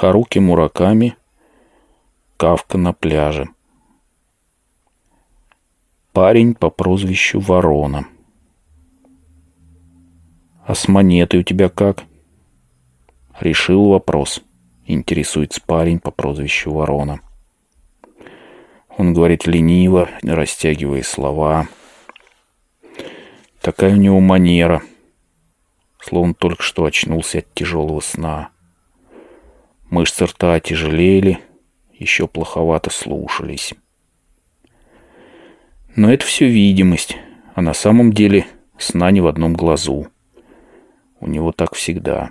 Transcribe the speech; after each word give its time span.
Харуки 0.00 0.38
Мураками 0.38 1.14
«Кавка 2.38 2.78
на 2.78 2.94
пляже». 2.94 3.50
Парень 6.12 6.54
по 6.54 6.70
прозвищу 6.70 7.38
Ворона. 7.38 8.06
«А 10.64 10.74
с 10.74 10.88
монетой 10.88 11.40
у 11.40 11.42
тебя 11.42 11.68
как?» 11.68 12.04
Решил 13.40 13.90
вопрос. 13.90 14.42
Интересуется 14.86 15.60
парень 15.60 16.00
по 16.00 16.10
прозвищу 16.10 16.72
Ворона. 16.72 17.20
Он 18.96 19.12
говорит 19.12 19.46
лениво, 19.46 20.08
растягивая 20.22 21.02
слова. 21.02 21.68
Такая 23.60 23.92
у 23.92 23.96
него 23.96 24.20
манера. 24.20 24.80
Словно 26.00 26.32
только 26.32 26.62
что 26.62 26.86
очнулся 26.86 27.40
от 27.40 27.52
тяжелого 27.52 28.00
сна. 28.00 28.50
Мышцы 29.90 30.24
рта 30.24 30.60
тяжелели, 30.60 31.40
еще 31.92 32.28
плоховато 32.28 32.90
слушались. 32.90 33.74
Но 35.96 36.12
это 36.12 36.24
все 36.24 36.48
видимость, 36.48 37.16
а 37.56 37.60
на 37.60 37.74
самом 37.74 38.12
деле 38.12 38.46
сна 38.78 39.10
не 39.10 39.20
в 39.20 39.26
одном 39.26 39.54
глазу. 39.54 40.06
У 41.18 41.26
него 41.26 41.50
так 41.50 41.74
всегда. 41.74 42.30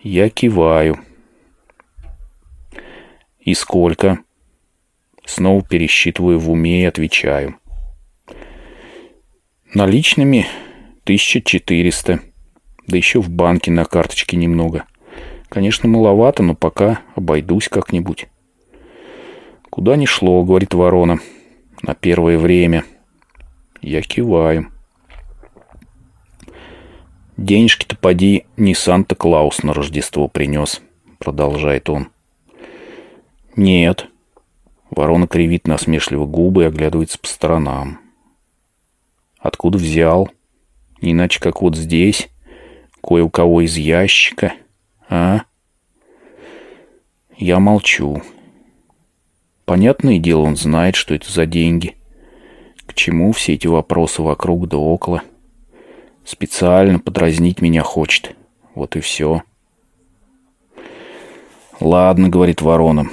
Я 0.00 0.30
киваю. 0.30 1.00
И 3.40 3.52
сколько? 3.54 4.20
Снова 5.26 5.60
пересчитываю 5.62 6.38
в 6.38 6.52
уме 6.52 6.82
и 6.82 6.86
отвечаю. 6.86 7.58
Наличными 9.74 10.46
1400. 11.02 12.20
Да 12.86 12.96
еще 12.96 13.20
в 13.20 13.28
банке 13.28 13.72
на 13.72 13.84
карточке 13.84 14.36
немного. 14.36 14.86
Конечно, 15.54 15.88
маловато, 15.88 16.42
но 16.42 16.56
пока 16.56 17.02
обойдусь 17.14 17.68
как-нибудь. 17.68 18.26
Куда 19.70 19.94
ни 19.94 20.04
шло, 20.04 20.42
говорит 20.42 20.74
ворона. 20.74 21.20
На 21.80 21.94
первое 21.94 22.38
время. 22.38 22.82
Я 23.80 24.02
киваю. 24.02 24.72
Денежки-то 27.36 27.94
поди 27.96 28.46
не 28.56 28.74
Санта-Клаус 28.74 29.62
на 29.62 29.74
Рождество 29.74 30.26
принес, 30.26 30.82
продолжает 31.20 31.88
он. 31.88 32.08
Нет. 33.54 34.08
Ворона 34.90 35.28
кривит 35.28 35.68
насмешливо 35.68 36.26
губы 36.26 36.64
и 36.64 36.66
оглядывается 36.66 37.20
по 37.20 37.28
сторонам. 37.28 38.00
Откуда 39.38 39.78
взял? 39.78 40.28
Не 41.00 41.12
иначе, 41.12 41.38
как 41.38 41.62
вот 41.62 41.76
здесь, 41.76 42.28
кое 43.00 43.22
у 43.22 43.30
кого 43.30 43.60
из 43.60 43.76
ящика, 43.76 44.54
а? 45.08 45.42
Я 47.36 47.58
молчу. 47.58 48.22
Понятное 49.64 50.18
дело, 50.18 50.42
он 50.42 50.56
знает, 50.56 50.94
что 50.94 51.14
это 51.14 51.30
за 51.30 51.46
деньги. 51.46 51.96
К 52.86 52.94
чему 52.94 53.32
все 53.32 53.54
эти 53.54 53.66
вопросы 53.66 54.22
вокруг 54.22 54.68
да 54.68 54.76
около? 54.76 55.22
Специально 56.24 56.98
подразнить 56.98 57.60
меня 57.60 57.82
хочет. 57.82 58.36
Вот 58.74 58.96
и 58.96 59.00
все. 59.00 59.42
Ладно, 61.80 62.28
говорит 62.28 62.62
ворона. 62.62 63.08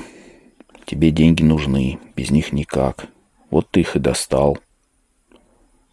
Тебе 0.86 1.12
деньги 1.12 1.42
нужны, 1.42 2.00
без 2.16 2.32
них 2.32 2.52
никак. 2.52 3.08
Вот 3.50 3.70
ты 3.70 3.82
их 3.82 3.96
и 3.96 4.00
достал. 4.00 4.60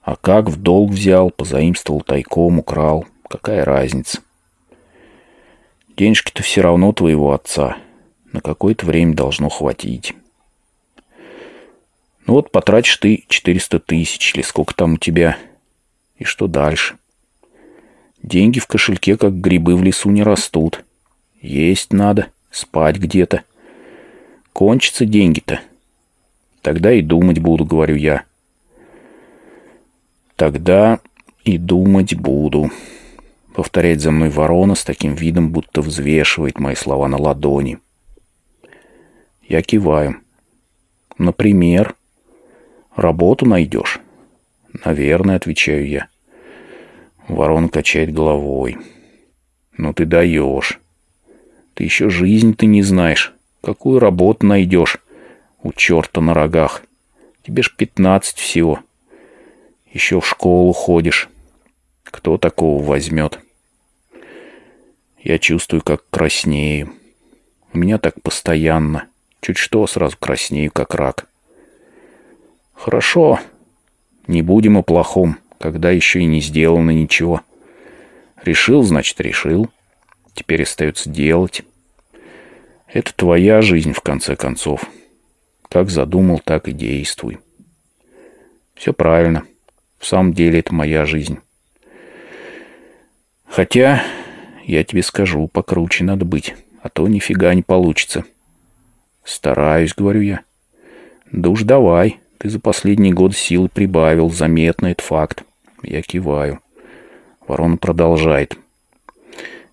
А 0.03 0.17
как 0.17 0.49
в 0.49 0.61
долг 0.61 0.91
взял, 0.91 1.31
позаимствовал 1.31 2.01
тайком, 2.01 2.59
украл. 2.59 3.05
Какая 3.29 3.65
разница? 3.65 4.21
Денежки-то 5.99 6.45
все 6.45 6.61
равно 6.61 6.93
твоего 6.93 7.33
отца. 7.33 7.77
На 8.33 8.41
какое-то 8.41 8.87
время 8.87 9.15
должно 9.15 9.49
хватить. 9.49 10.15
Ну 12.25 12.35
вот 12.35 12.53
потратишь 12.53 12.97
ты 12.99 13.25
400 13.29 13.81
тысяч 13.81 14.33
или 14.33 14.43
сколько 14.43 14.75
там 14.75 14.95
у 14.95 14.97
тебя. 14.97 15.37
И 16.17 16.23
что 16.23 16.47
дальше? 16.47 16.99
Деньги 18.23 18.61
в 18.61 18.69
кошельке, 18.69 19.17
как 19.17 19.41
грибы 19.41 19.75
в 19.75 19.83
лесу, 19.83 20.11
не 20.11 20.23
растут. 20.23 20.85
Есть 21.41 21.93
надо, 21.93 22.29
спать 22.53 22.99
где-то. 22.99 23.43
Кончатся 24.53 25.05
деньги-то. 25.05 25.61
Тогда 26.63 26.93
и 26.93 27.03
думать 27.03 27.41
буду, 27.41 27.65
говорю 27.65 27.97
я. 27.97 28.23
Тогда 30.37 31.01
и 31.43 31.59
думать 31.59 32.15
буду. 32.15 32.71
Повторяет 33.59 34.01
за 34.01 34.13
мной 34.13 34.29
ворона 34.29 34.77
с 34.77 34.85
таким 34.85 35.17
видом, 35.17 35.51
будто 35.51 35.81
взвешивает 35.83 36.61
мои 36.61 36.77
слова 36.77 37.09
на 37.09 37.17
ладони. 37.17 37.81
Я 39.43 39.63
киваю. 39.63 40.21
Например, 41.19 41.97
работу 42.95 43.47
найдешь? 43.47 43.99
Наверное, 44.85 45.35
отвечаю 45.35 45.89
я. 45.89 46.07
Ворон 47.27 47.69
качает 47.69 48.15
головой. 48.15 48.79
Ну 49.77 49.93
ты 49.93 50.05
даешь. 50.05 50.79
Ты 51.75 51.83
еще 51.83 52.11
жизнь 52.11 52.55
ты 52.55 52.67
не 52.67 52.83
знаешь. 52.83 53.35
Какую 53.61 53.99
работу 53.99 54.47
найдешь? 54.47 54.99
У 55.65 55.73
черта 55.73 56.21
на 56.21 56.33
рогах. 56.33 56.85
Тебе 57.43 57.65
ж 57.65 57.75
пятнадцать 57.77 58.39
всего. 58.39 58.79
Еще 59.93 60.21
в 60.21 60.29
школу 60.29 60.73
ходишь. 60.73 61.29
Кто 62.05 62.39
такого 62.39 62.81
возьмет? 62.81 63.41
Я 65.29 65.39
чувствую, 65.39 65.83
как 65.83 66.09
краснею. 66.09 66.95
У 67.75 67.79
меня 67.79 67.99
так 67.99 68.15
постоянно. 68.23 69.09
Чуть 69.43 69.59
что, 69.59 69.87
сразу 69.87 70.17
краснею, 70.19 70.73
как 70.73 70.95
рак. 70.95 71.29
Хорошо. 72.73 73.39
Не 74.27 74.41
будем 74.41 74.79
о 74.79 74.83
плохом, 74.83 75.37
когда 75.59 75.91
еще 75.91 76.21
и 76.21 76.25
не 76.25 76.41
сделано 76.41 76.93
ничего. 76.93 77.43
Решил, 78.43 78.83
значит, 78.85 79.21
решил. 79.21 79.69
Теперь 80.33 80.63
остается 80.63 81.11
делать. 81.11 81.61
Это 82.87 83.13
твоя 83.15 83.61
жизнь, 83.61 83.93
в 83.93 84.01
конце 84.01 84.35
концов. 84.35 84.85
Как 85.69 85.91
задумал, 85.91 86.41
так 86.43 86.69
и 86.69 86.73
действуй. 86.73 87.37
Все 88.75 88.95
правильно. 88.95 89.45
В 89.99 90.07
самом 90.07 90.33
деле 90.33 90.61
это 90.61 90.73
моя 90.73 91.05
жизнь. 91.05 91.37
Хотя, 93.45 94.03
я 94.69 94.85
тебе 94.85 95.03
скажу, 95.03 95.49
покруче 95.49 96.05
надо 96.05 96.27
быть, 96.27 96.55
а 96.83 96.91
то 96.91 97.09
нифига 97.09 97.55
не 97.55 97.63
получится. 97.63 98.25
Стараюсь, 99.25 99.95
говорю 99.95 100.21
я. 100.21 100.43
Да 101.33 101.49
уж 101.49 101.63
давай, 101.63 102.21
ты 102.37 102.51
за 102.51 102.61
последний 102.61 103.15
год 103.15 103.35
силы 103.35 103.71
прибавил, 103.71 104.29
заметно 104.31 104.89
это 104.89 105.03
факт. 105.03 105.43
Я 105.83 106.03
киваю. 106.03 106.61
Ворона 107.47 107.79
продолжает. 107.79 108.59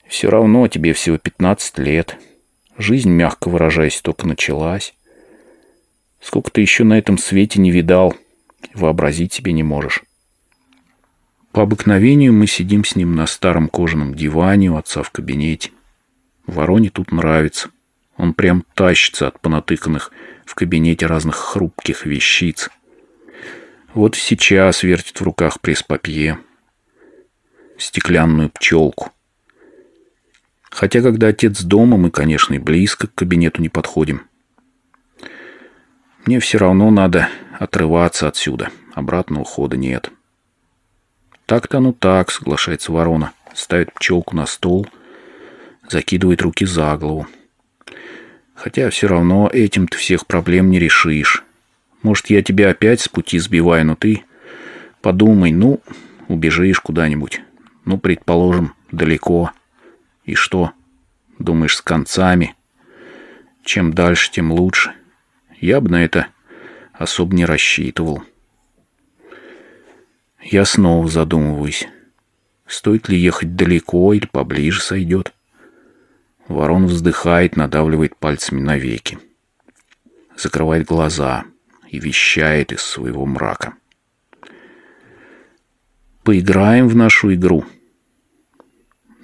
Все 0.08 0.30
равно 0.30 0.66
тебе 0.70 0.94
всего 0.94 1.18
15 1.18 1.78
лет. 1.80 2.18
Жизнь, 2.78 3.10
мягко 3.10 3.50
выражаясь, 3.50 4.00
только 4.00 4.26
началась. 4.26 4.94
Сколько 6.22 6.52
ты 6.52 6.62
еще 6.62 6.86
на 6.86 6.98
этом 6.98 7.18
свете 7.18 7.60
не 7.60 7.70
видал, 7.70 8.16
вообразить 8.74 9.34
себе 9.34 9.52
не 9.52 9.64
можешь. 9.64 10.05
По 11.56 11.62
обыкновению 11.62 12.34
мы 12.34 12.48
сидим 12.48 12.84
с 12.84 12.98
ним 12.98 13.16
на 13.16 13.26
старом 13.28 13.70
кожаном 13.70 14.14
диване 14.14 14.72
у 14.72 14.76
отца 14.76 15.04
в 15.04 15.10
кабинете. 15.10 15.72
Вороне 16.46 16.90
тут 16.90 17.14
нравится. 17.14 17.70
Он 18.18 18.34
прям 18.34 18.66
тащится 18.74 19.30
от 19.30 19.40
понатыканных 19.40 20.12
в 20.46 20.54
кабинете 20.54 21.06
разных 21.06 21.38
хрупких 21.38 22.06
вещиц. 22.06 22.70
Вот 23.94 24.18
сейчас 24.18 24.84
вертит 24.84 25.22
в 25.22 25.24
руках 25.24 25.62
пресс-папье. 25.62 26.40
Стеклянную 27.78 28.50
пчелку. 28.50 29.14
Хотя, 30.70 31.02
когда 31.02 31.28
отец 31.28 31.62
дома, 31.62 31.96
мы, 31.96 32.12
конечно, 32.12 32.54
и 32.56 32.60
близко 32.60 33.08
к 33.08 33.16
кабинету 33.16 33.62
не 33.62 33.70
подходим. 33.70 34.24
Мне 36.26 36.42
все 36.42 36.58
равно 36.58 36.92
надо 36.92 37.30
отрываться 37.58 38.28
отсюда. 38.28 38.72
Обратного 38.94 39.46
хода 39.46 39.78
нет.— 39.78 40.12
«Так-то 41.46 41.80
ну 41.80 41.94
так»,— 41.94 42.32
соглашается 42.32 42.92
ворона. 42.92 43.34
Ставит 43.54 43.94
пчелку 43.94 44.36
на 44.36 44.46
стол, 44.46 44.88
закидывает 45.88 46.42
руки 46.42 46.66
за 46.66 46.98
голову. 46.98 47.28
«Хотя 48.54 48.90
все 48.90 49.08
равно 49.08 49.50
этим 49.52 49.88
ты 49.88 49.98
всех 49.98 50.26
проблем 50.26 50.72
не 50.72 50.80
решишь. 50.80 51.44
Может, 52.02 52.30
я 52.30 52.42
тебя 52.42 52.70
опять 52.70 53.02
с 53.02 53.08
пути 53.08 53.38
сбиваю, 53.40 53.86
но 53.86 53.96
ты 53.96 54.24
подумай, 55.02 55.52
ну, 55.52 55.82
убежишь 56.28 56.80
куда-нибудь. 56.80 57.42
Ну, 57.86 57.98
предположим, 57.98 58.74
далеко. 58.92 59.52
И 60.24 60.36
что? 60.36 60.72
Думаешь, 61.38 61.78
с 61.78 61.82
концами? 61.82 62.56
Чем 63.64 63.94
дальше, 63.94 64.32
тем 64.32 64.52
лучше. 64.52 64.94
Я 65.60 65.80
бы 65.80 65.90
на 65.90 66.04
это 66.04 66.28
особо 66.94 67.36
не 67.36 67.46
рассчитывал». 67.46 68.24
Я 70.46 70.64
снова 70.64 71.08
задумываюсь. 71.08 71.88
Стоит 72.68 73.10
ли 73.10 73.18
ехать 73.18 73.56
далеко 73.56 74.14
или 74.14 74.28
поближе 74.28 74.80
сойдет? 74.80 75.34
Ворон 76.48 76.86
вздыхает, 76.86 77.56
надавливает 77.56 78.16
пальцами 78.16 78.62
на 78.62 78.78
веки. 78.78 79.18
Закрывает 80.38 80.86
глаза 80.86 81.46
и 81.90 81.98
вещает 81.98 82.72
из 82.72 82.82
своего 82.82 83.26
мрака. 83.26 83.74
«Поиграем 86.24 86.88
в 86.90 86.96
нашу 86.96 87.34
игру». 87.34 87.66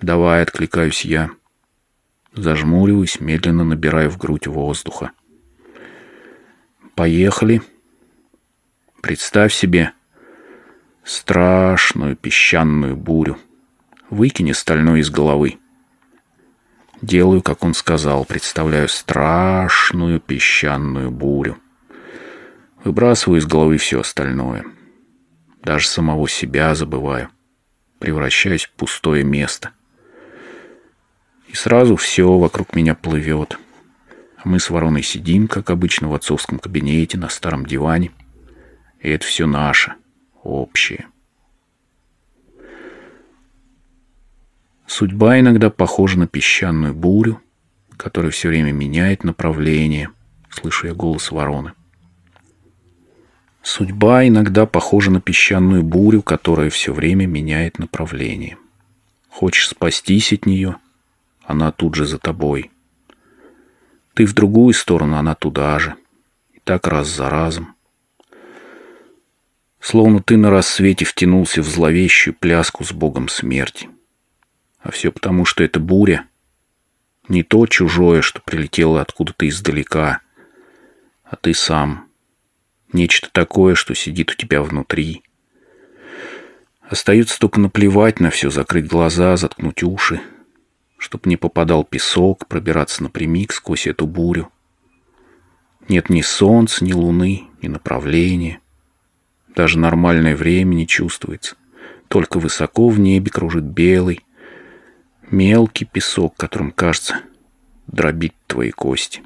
«Давай»,— 0.01 0.41
откликаюсь 0.43 1.05
я. 1.05 1.29
Зажмуриваюсь, 2.33 3.19
медленно 3.19 3.63
набираю 3.63 4.09
в 4.09 4.17
грудь 4.17 4.47
воздуха. 4.47 5.11
«Поехали». 6.95 7.61
Представь 9.01 9.53
себе 9.53 9.93
страшную 11.11 12.15
песчаную 12.15 12.95
бурю. 12.95 13.37
Выкини 14.09 14.53
стальной 14.53 15.01
из 15.01 15.09
головы. 15.09 15.57
Делаю, 17.01 17.41
как 17.41 17.63
он 17.63 17.73
сказал, 17.73 18.23
представляю 18.25 18.87
страшную 18.87 20.19
песчаную 20.19 21.11
бурю. 21.11 21.57
Выбрасываю 22.83 23.39
из 23.39 23.45
головы 23.45 23.77
все 23.77 23.99
остальное. 23.99 24.65
Даже 25.61 25.87
самого 25.87 26.29
себя 26.29 26.75
забываю. 26.75 27.29
Превращаюсь 27.99 28.65
в 28.65 28.71
пустое 28.71 29.23
место. 29.23 29.71
И 31.47 31.55
сразу 31.55 31.97
все 31.97 32.37
вокруг 32.37 32.73
меня 32.75 32.95
плывет. 32.95 33.59
Мы 34.45 34.59
с 34.59 34.69
вороной 34.69 35.03
сидим, 35.03 35.47
как 35.47 35.69
обычно, 35.69 36.07
в 36.07 36.15
отцовском 36.15 36.57
кабинете 36.57 37.17
на 37.17 37.29
старом 37.29 37.65
диване. 37.65 38.11
И 39.01 39.09
это 39.09 39.25
все 39.25 39.45
наше, 39.45 39.93
общее. 40.43 41.07
Судьба 44.87 45.39
иногда 45.39 45.69
похожа 45.69 46.19
на 46.19 46.27
песчаную 46.27 46.93
бурю, 46.93 47.41
которая 47.95 48.31
все 48.31 48.49
время 48.49 48.71
меняет 48.71 49.23
направление, 49.23 50.09
слышу 50.49 50.87
я 50.87 50.93
голос 50.93 51.31
вороны. 51.31 51.73
Судьба 53.63 54.27
иногда 54.27 54.65
похожа 54.65 55.11
на 55.11 55.21
песчаную 55.21 55.83
бурю, 55.83 56.23
которая 56.23 56.69
все 56.69 56.93
время 56.93 57.27
меняет 57.27 57.79
направление. 57.79 58.57
Хочешь 59.29 59.69
спастись 59.69 60.33
от 60.33 60.45
нее, 60.45 60.77
она 61.43 61.71
тут 61.71 61.95
же 61.95 62.05
за 62.05 62.17
тобой. 62.17 62.71
Ты 64.13 64.25
в 64.25 64.33
другую 64.33 64.73
сторону, 64.73 65.17
она 65.17 65.35
туда 65.35 65.79
же. 65.79 65.95
И 66.53 66.59
так 66.63 66.87
раз 66.87 67.07
за 67.07 67.29
разом. 67.29 67.75
Словно 69.81 70.21
ты 70.21 70.37
на 70.37 70.49
рассвете 70.51 71.05
втянулся 71.05 71.61
в 71.61 71.67
зловещую 71.67 72.35
пляску 72.35 72.83
с 72.83 72.93
богом 72.93 73.27
смерти— 73.27 73.89
а 74.81 74.91
все 74.91 75.11
потому, 75.11 75.45
что 75.45 75.63
это 75.63 75.79
буря. 75.79 76.27
Не 77.27 77.43
то 77.43 77.65
чужое, 77.67 78.21
что 78.21 78.41
прилетело 78.41 78.99
откуда-то 79.01 79.47
издалека, 79.47 80.21
а 81.23 81.35
ты 81.35 81.53
сам. 81.53 82.07
Нечто 82.91 83.29
такое, 83.31 83.75
что 83.75 83.93
сидит 83.93 84.31
у 84.31 84.35
тебя 84.35 84.61
внутри. 84.61 85.23
Остается 86.81 87.39
только 87.39 87.59
наплевать 87.59 88.19
на 88.19 88.31
все, 88.31 88.49
закрыть 88.49 88.87
глаза, 88.87 89.37
заткнуть 89.37 89.83
уши, 89.83 90.19
чтоб 90.97 91.25
не 91.25 91.37
попадал 91.37 91.85
песок, 91.85 92.47
пробираться 92.47 93.03
напрямик 93.03 93.53
сквозь 93.53 93.87
эту 93.87 94.07
бурю. 94.07 94.51
Нет 95.87 96.09
ни 96.09 96.21
солнца, 96.21 96.83
ни 96.83 96.91
луны, 96.91 97.43
ни 97.61 97.67
направления. 97.67 98.60
Даже 99.55 99.77
нормальное 99.79 100.35
время 100.35 100.75
не 100.75 100.87
чувствуется. 100.87 101.55
Только 102.07 102.39
высоко 102.39 102.89
в 102.89 102.99
небе 102.99 103.29
кружит 103.31 103.63
белый, 103.63 104.21
Мелкий 105.31 105.85
песок, 105.85 106.35
которым, 106.35 106.71
кажется, 106.71 107.21
дробит 107.87 108.33
твои 108.47 108.71
кости. 108.71 109.23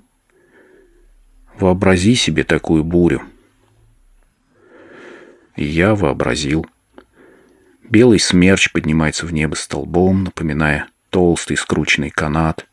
Вообрази 1.57 2.13
себе 2.13 2.43
такую 2.43 2.83
бурю. 2.83 3.23
И 5.55 5.65
я 5.65 5.95
вообразил. 5.95 6.67
Белый 7.89 8.19
смерч 8.19 8.71
поднимается 8.71 9.25
в 9.25 9.33
небо 9.33 9.55
столбом, 9.55 10.25
напоминая 10.25 10.89
толстый 11.09 11.57
скрученный 11.57 12.11
канат. 12.11 12.67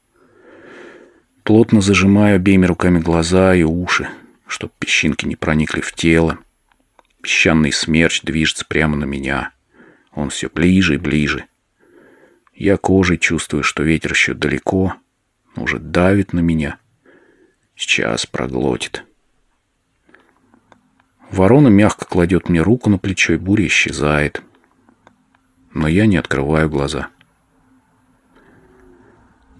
Плотно 1.42 1.80
зажимаю 1.80 2.36
обеими 2.36 2.66
руками 2.66 2.98
глаза 2.98 3.54
и 3.54 3.62
уши, 3.62 4.10
чтобы 4.46 4.74
песчинки 4.78 5.24
не 5.24 5.36
проникли 5.36 5.80
в 5.80 5.94
тело. 5.94 6.38
Песчаный 7.22 7.72
смерч 7.72 8.22
движется 8.22 8.66
прямо 8.66 8.96
на 8.96 9.04
меня. 9.04 9.52
Он 10.12 10.28
все 10.28 10.50
ближе 10.50 10.96
и 10.96 10.98
ближе. 10.98 11.46
Я 12.52 12.76
кожей 12.76 13.16
чувствую, 13.16 13.62
что 13.62 13.84
ветер 13.84 14.10
еще 14.10 14.34
далеко, 14.34 14.94
уже 15.56 15.78
давит 15.78 16.32
на 16.32 16.40
меня. 16.40 16.78
Сейчас 17.76 18.26
проглотит. 18.26 19.04
Ворона 21.30 21.68
мягко 21.68 22.04
кладет 22.04 22.48
мне 22.48 22.60
руку 22.60 22.90
на 22.90 22.98
плечо, 22.98 23.34
и 23.34 23.36
буря 23.38 23.66
исчезает. 23.66 24.42
Но 25.72 25.88
я 25.88 26.06
не 26.06 26.16
открываю 26.16 26.68
глаза. 26.68 27.08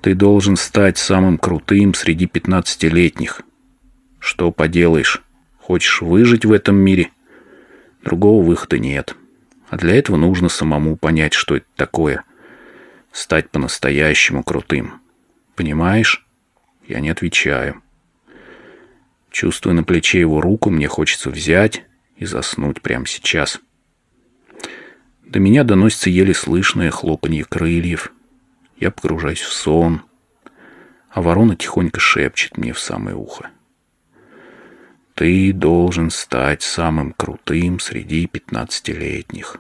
Ты 0.03 0.15
должен 0.15 0.57
стать 0.57 0.99
самым 0.99 1.39
крутым 1.39 1.95
среди 1.95 2.27
пятнадцатилетних. 2.27 3.43
Что 4.19 4.51
поделаешь? 4.51 5.23
Хочешь 5.59 6.03
выжить 6.03 6.45
в 6.45 6.53
этом 6.53 6.77
мире? 6.77 7.11
Другого 8.03 8.45
выхода 8.45 8.79
нет. 8.79 9.17
А 9.69 9.77
для 9.77 9.95
этого 9.95 10.17
нужно 10.17 10.49
самому 10.49 10.97
понять, 10.97 11.33
что 11.33 11.57
это 11.57 11.67
такое— 11.77 12.25
стать 13.13 13.51
по-настоящему 13.51 14.43
крутым. 14.43 15.01
Понимаешь? 15.55 16.27
Я 16.87 17.01
не 17.01 17.11
отвечаю. 17.11 17.83
Чувствуя 19.31 19.73
на 19.75 19.85
плече 19.85 20.21
его 20.21 20.41
руку, 20.41 20.71
мне 20.71 20.89
хочется 20.89 21.31
взять 21.31 21.85
и 22.17 22.25
заснуть 22.25 22.83
прямо 22.83 23.07
сейчас. 23.07 23.61
До 25.25 25.39
меня 25.39 25.65
доносится 25.65 26.11
еле 26.11 26.35
слышное 26.35 26.91
хлопанье 26.91 27.45
крыльев. 27.45 28.13
Я 28.77 28.91
погружаюсь 28.91 29.41
в 29.41 29.53
сон, 29.53 30.03
а 31.11 31.23
ворона 31.23 31.57
тихонько 31.57 32.01
шепчет 32.01 32.59
мне 32.59 32.73
в 32.73 32.81
самое 32.81 33.17
ухо. 33.17 33.51
Ты 35.23 35.53
должен 35.53 36.11
стать 36.11 36.63
самым 36.63 37.13
крутым 37.13 37.79
среди 37.79 38.27
пятнадцатилетних 38.27 39.59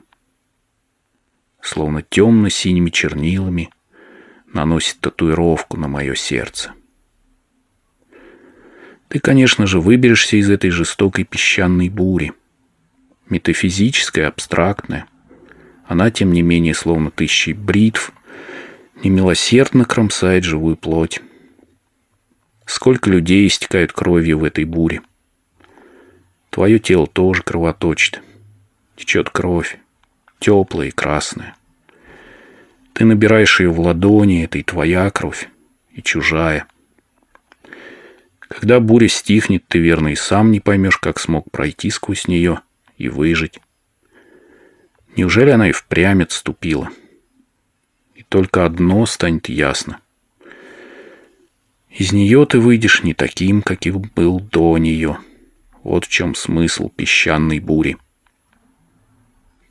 словно 1.61 2.03
темно-синими 2.03 2.91
чернилами, 2.91 3.70
наносит 4.53 4.99
татуировку 4.99 5.76
на 5.76 5.87
мое 5.87 6.17
сердце. 6.17 6.73
Ты, 9.07 9.21
конечно 9.21 9.69
же, 9.69 9.78
выберешься 9.78 10.37
из 10.37 10.50
этой 10.50 10.71
жестокой 10.71 11.23
песчаной 11.23 11.90
бури. 11.90 12.33
Метафизическая, 13.28 14.26
абстрактная. 14.26 15.07
Она, 15.87 16.11
тем 16.11 16.33
не 16.33 16.42
менее, 16.42 16.75
словно 16.75 17.12
тысячи 17.12 17.50
бритв, 17.50 18.12
немилосердно 19.04 19.85
кромсает 19.85 20.42
живую 20.42 20.76
плоть. 20.76 21.23
Сколько 22.66 23.09
людей 23.09 23.47
истекают 23.47 23.92
кровью 23.92 24.40
в 24.40 24.45
этой 24.45 24.64
буре. 24.64 25.02
Твое 26.52 26.78
тело 26.78 27.06
тоже 27.06 27.42
кровоточит. 27.42 28.21
Течет 28.94 29.30
кровь 29.30 29.78
теплая 30.38 30.88
и 30.88 30.90
красная. 30.90 31.54
Ты 32.92 33.06
набираешь 33.06 33.61
ее 33.61 33.71
в 33.71 33.80
ладони, 33.80 34.44
это 34.44 34.59
и 34.59 34.62
твоя 34.62 35.09
кровь, 35.11 35.49
и 35.92 36.02
чужая. 36.02 36.66
Когда 38.40 38.80
буря 38.80 39.09
стихнет, 39.09 39.64
ты 39.66 39.78
верно 39.78 40.09
и 40.09 40.14
сам 40.14 40.50
не 40.50 40.61
поймешь, 40.61 40.99
как 40.99 41.18
смог 41.21 41.50
пройти 41.50 41.88
сквозь 41.90 42.28
нее 42.28 42.61
и 42.99 43.09
выжить. 43.09 43.61
Неужели 45.16 45.50
она 45.50 45.71
и 45.71 45.73
впрямь 45.73 46.23
отступила? 46.23 46.90
И 48.14 48.25
только 48.25 48.66
одно 48.66 49.06
станет 49.06 49.49
ясно. 49.49 50.00
Из 51.88 52.12
нее 52.12 52.44
ты 52.47 52.59
выйдешь 52.59 53.04
не 53.04 53.14
таким, 53.14 53.62
каким 53.62 54.02
был 54.14 54.40
до 54.40 54.76
нее. 54.76 55.18
Вот 55.83 56.05
в 56.05 56.09
чем 56.09 56.35
смысл 56.35 56.89
песчаной 56.89 57.59
бури. 57.59 57.97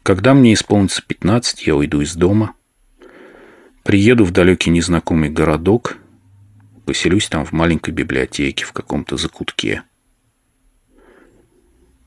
Когда 0.04 0.34
мне 0.34 0.54
исполнится 0.54 1.02
15, 1.02 1.68
я 1.68 1.76
уйду 1.76 2.02
из 2.02 2.16
дома, 2.16 2.54
приеду 3.84 4.26
в 4.26 4.32
далекий 4.32 4.72
незнакомый 4.72 5.30
городок, 5.30 5.98
поселюсь 6.86 7.30
там 7.30 7.46
в 7.46 7.52
маленькой 7.52 7.92
библиотеке, 7.92 8.66
в 8.66 8.74
каком-то 8.74 9.16
закутке. 9.16 9.84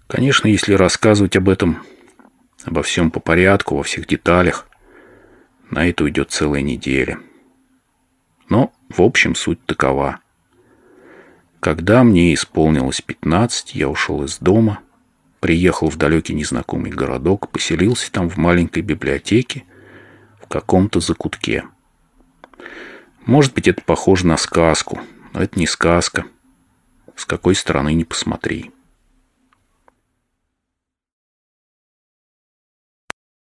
Конечно, 0.07 0.49
если 0.49 0.75
рассказывать 0.75 1.37
об 1.37 1.49
этом, 1.49 1.83
обо 2.65 2.83
всем 2.83 3.11
по 3.11 3.21
порядку, 3.21 3.77
во 3.77 3.83
всех 3.83 4.07
деталях, 4.07 4.67
на 5.71 5.89
это 5.89 6.05
уйдет 6.05 6.31
целая 6.31 6.63
неделя. 6.63 7.19
Но, 8.49 8.73
в 8.91 9.01
общем, 9.01 9.35
суть 9.35 9.65
такова. 9.65 10.21
Когда 11.65 12.05
мне 12.05 12.35
исполнилось 12.35 13.01
15, 13.01 13.75
я 13.75 13.89
ушел 13.89 14.23
из 14.23 14.37
дома– 14.37 14.81
приехал 15.41 15.89
в 15.89 15.97
далекий 15.97 16.35
незнакомый 16.35 16.91
городок, 16.91 17.49
поселился 17.49 18.13
там 18.13 18.29
в 18.29 18.37
маленькой 18.37 18.83
библиотеке 18.83 19.65
в 20.43 20.47
каком-то 20.47 21.01
закутке. 21.01 21.65
Может 23.25 23.55
быть, 23.55 23.67
это 23.67 23.81
похоже 23.83 24.27
на 24.27 24.37
сказку, 24.37 25.01
но 25.33 25.41
это 25.41 25.59
не 25.59 25.67
сказка. 25.67 26.27
С 27.17 27.25
какой 27.25 27.55
стороны 27.55 27.95
не 27.95 28.05
посмотри. 28.05 28.71